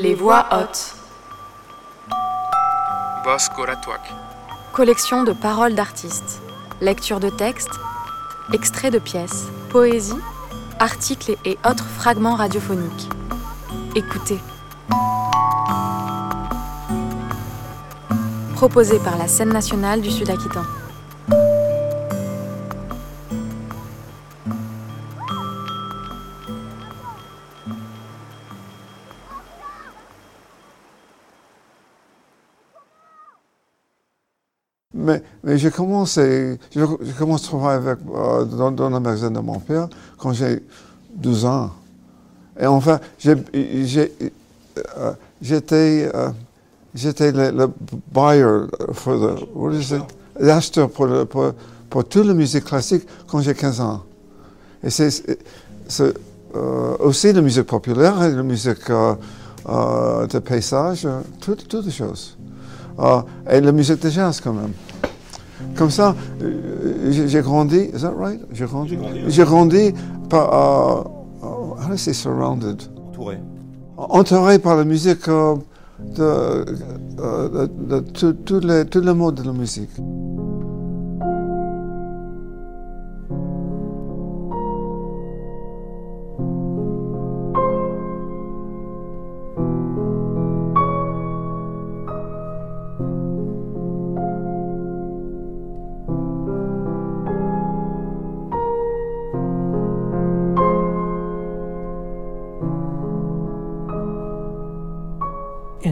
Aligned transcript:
Les 0.00 0.14
voix 0.14 0.46
hautes. 0.52 0.94
Collection 4.72 5.24
de 5.24 5.32
paroles 5.32 5.74
d'artistes. 5.74 6.40
Lecture 6.80 7.18
de 7.18 7.30
textes. 7.30 7.80
Extraits 8.52 8.92
de 8.92 9.00
pièces. 9.00 9.48
Poésie. 9.70 10.14
Articles 10.78 11.36
et 11.44 11.58
autres 11.68 11.84
fragments 11.84 12.36
radiophoniques. 12.36 13.08
Écoutez. 13.96 14.38
Proposé 18.54 19.00
par 19.00 19.18
la 19.18 19.26
scène 19.26 19.52
nationale 19.52 20.00
du 20.00 20.12
Sud-Aquitain. 20.12 20.64
Mais, 35.08 35.22
mais 35.42 35.56
j'ai 35.56 35.70
commencé, 35.70 36.58
je, 36.70 36.84
commence 37.18 37.46
à 37.46 37.48
travailler 37.48 37.94
euh, 38.14 38.44
dans, 38.44 38.70
dans 38.70 38.90
le 38.90 39.00
magasin 39.00 39.30
de 39.30 39.38
mon 39.38 39.58
père 39.58 39.88
quand 40.18 40.34
j'ai 40.34 40.62
12 41.14 41.46
ans. 41.46 41.70
Et 42.60 42.66
enfin, 42.66 43.00
euh, 43.24 43.36
j'étais 45.40 46.10
euh, 46.14 46.30
le, 46.92 47.68
buyer 48.12 48.66
for 48.92 49.14
the, 49.18 49.48
what 49.54 49.72
is 49.72 49.94
it? 49.94 50.02
l'acheteur 50.38 50.90
pour, 50.90 51.08
pour, 51.26 51.54
pour 51.88 52.04
toute 52.04 52.26
la 52.26 52.34
musique 52.34 52.64
classique 52.64 53.04
quand 53.26 53.40
j'ai 53.40 53.54
15 53.54 53.80
ans. 53.80 54.02
Et 54.84 54.90
c'est 54.90 55.24
aussi 57.00 57.32
la 57.32 57.40
musique 57.40 57.66
populaire 57.66 58.18
la 58.18 58.42
musique 58.42 58.90
de 58.90 60.38
paysage, 60.38 61.08
toutes, 61.40 61.66
toutes 61.66 61.86
les 61.86 61.92
choses. 61.92 62.36
Et 63.50 63.60
la 63.62 63.72
musique 63.72 64.02
de 64.02 64.10
jazz 64.10 64.38
quand 64.42 64.52
même. 64.52 64.74
Comme 65.76 65.90
ça, 65.90 66.14
euh, 66.42 67.10
j'ai 67.10 67.40
grandi, 67.40 67.90
is 67.94 68.00
that 68.02 68.12
right? 68.16 68.40
J'ai 68.52 68.66
grandi. 68.66 68.98
J'ai 69.28 69.44
grandi 69.44 69.92
par, 70.28 70.52
euh, 70.52 71.04
euh, 71.42 71.46
how 71.46 71.88
do 71.88 71.94
I 71.94 71.98
say 71.98 72.12
surrounded? 72.12 72.82
Entouré. 73.08 73.38
Entouré 73.96 74.58
par 74.58 74.76
la 74.76 74.84
musique 74.84 75.28
euh, 75.28 75.56
de, 76.16 76.22
euh, 76.22 77.66
de, 77.66 77.96
de 77.96 78.00
tout, 78.00 78.32
tout 78.32 78.60
les, 78.60 78.84
tout 78.84 79.00
le 79.00 79.14
monde 79.14 79.34
de 79.36 79.42
la 79.42 79.52
musique. 79.52 79.90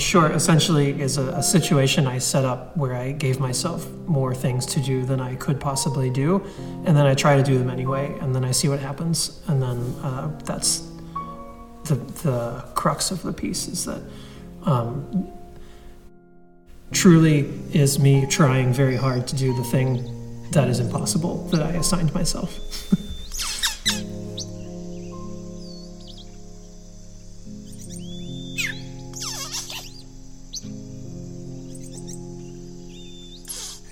Short, 0.00 0.32
essentially 0.32 1.00
is 1.00 1.18
a, 1.18 1.28
a 1.30 1.42
situation 1.42 2.06
I 2.06 2.18
set 2.18 2.44
up 2.44 2.76
where 2.76 2.94
I 2.94 3.12
gave 3.12 3.38
myself 3.38 3.88
more 4.06 4.34
things 4.34 4.66
to 4.66 4.80
do 4.80 5.04
than 5.04 5.20
I 5.20 5.36
could 5.36 5.60
possibly 5.60 6.10
do, 6.10 6.44
and 6.84 6.96
then 6.96 7.06
I 7.06 7.14
try 7.14 7.36
to 7.36 7.42
do 7.42 7.58
them 7.58 7.70
anyway, 7.70 8.16
and 8.20 8.34
then 8.34 8.44
I 8.44 8.50
see 8.50 8.68
what 8.68 8.80
happens, 8.80 9.42
and 9.48 9.62
then 9.62 9.78
uh, 10.02 10.30
that's 10.44 10.88
the 11.84 11.96
the 12.22 12.64
crux 12.74 13.10
of 13.10 13.22
the 13.22 13.32
piece 13.32 13.68
is 13.68 13.84
that 13.84 14.02
um, 14.64 15.30
truly 16.92 17.40
is 17.72 17.98
me 17.98 18.26
trying 18.26 18.72
very 18.72 18.96
hard 18.96 19.26
to 19.28 19.36
do 19.36 19.54
the 19.54 19.64
thing 19.64 20.04
that 20.52 20.68
is 20.68 20.80
impossible 20.80 21.46
that 21.48 21.62
I 21.62 21.70
assigned 21.70 22.12
myself. 22.14 22.58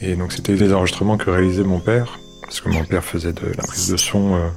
Et 0.00 0.14
donc 0.14 0.32
c'était 0.32 0.54
des 0.54 0.72
enregistrements 0.72 1.16
que 1.16 1.30
réalisait 1.30 1.64
mon 1.64 1.80
père, 1.80 2.18
parce 2.42 2.60
que 2.60 2.68
mon 2.68 2.84
père 2.84 3.04
faisait 3.04 3.32
de 3.32 3.46
la 3.56 3.64
prise 3.64 3.90
de 3.90 3.96
son 3.96 4.36
euh, 4.36 4.48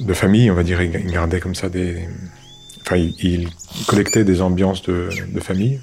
de 0.00 0.12
famille, 0.14 0.50
on 0.50 0.54
va 0.54 0.62
dire, 0.62 0.82
il 0.82 0.90
gardait 1.10 1.40
comme 1.40 1.54
ça 1.54 1.68
des... 1.68 2.08
Enfin, 2.82 2.96
il, 2.96 3.48
collectait 3.86 4.24
des 4.24 4.40
ambiances 4.40 4.82
de, 4.82 5.10
famille, 5.40 5.80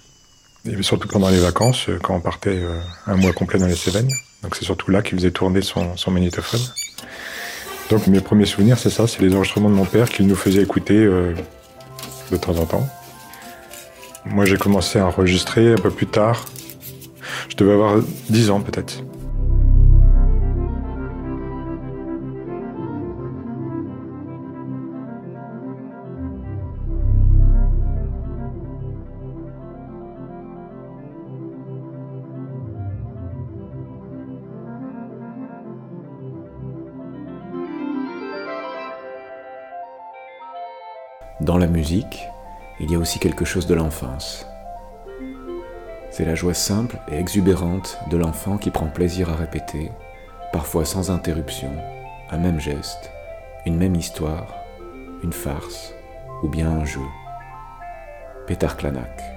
et 0.65 0.81
surtout 0.81 1.07
pendant 1.07 1.29
les 1.29 1.39
vacances, 1.39 1.87
euh, 1.89 1.99
quand 2.01 2.15
on 2.15 2.19
partait 2.19 2.57
euh, 2.61 2.79
un 3.07 3.15
mois 3.15 3.31
complet 3.31 3.59
dans 3.59 3.67
les 3.67 3.75
Cévennes. 3.75 4.11
Donc 4.43 4.55
c'est 4.55 4.65
surtout 4.65 4.91
là 4.91 5.01
qu'il 5.01 5.17
faisait 5.17 5.31
tourner 5.31 5.61
son, 5.61 5.95
son 5.95 6.11
magnétophone. 6.11 6.61
Donc 7.89 8.07
mes 8.07 8.19
premiers 8.19 8.45
souvenirs, 8.45 8.77
c'est 8.77 8.89
ça, 8.89 9.07
c'est 9.07 9.21
les 9.21 9.33
enregistrements 9.35 9.69
de 9.69 9.75
mon 9.75 9.85
père 9.85 10.09
qu'il 10.09 10.27
nous 10.27 10.35
faisait 10.35 10.61
écouter 10.61 10.95
de 11.05 12.37
temps 12.37 12.57
en 12.57 12.65
temps. 12.65 12.87
Moi 14.25 14.45
j'ai 14.45 14.57
commencé 14.57 14.97
à 14.97 15.05
enregistrer 15.05 15.73
un 15.73 15.77
peu 15.77 15.91
plus 15.91 16.07
tard, 16.07 16.45
je 17.49 17.55
devais 17.55 17.73
avoir 17.73 17.99
10 18.29 18.49
ans 18.51 18.61
peut-être. 18.61 19.03
Dans 41.41 41.57
la 41.59 41.67
musique, 41.67 42.27
il 42.79 42.91
y 42.91 42.95
a 42.95 42.97
aussi 42.97 43.19
quelque 43.19 43.45
chose 43.45 43.67
de 43.67 43.75
l'enfance. 43.75 44.47
C'est 46.17 46.23
la 46.23 46.33
joie 46.33 46.53
simple 46.53 46.97
et 47.11 47.19
exubérante 47.19 47.99
de 48.09 48.15
l'enfant 48.15 48.57
qui 48.57 48.71
prend 48.71 48.87
plaisir 48.87 49.29
à 49.29 49.35
répéter, 49.35 49.91
parfois 50.53 50.85
sans 50.85 51.11
interruption, 51.11 51.69
un 52.31 52.37
même 52.37 52.57
geste, 52.57 53.11
une 53.65 53.75
même 53.75 53.95
histoire, 53.95 54.47
une 55.23 55.33
farce 55.33 55.93
ou 56.41 56.47
bien 56.47 56.69
un 56.71 56.85
jeu. 56.85 57.01
Petar 58.47 58.77
Klanak. 58.77 59.34